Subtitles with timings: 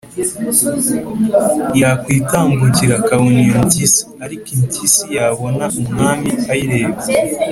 [1.81, 7.11] yakwitambukira akabona iyo mpyisi, ariko impyisi yabona umwami ayirebye,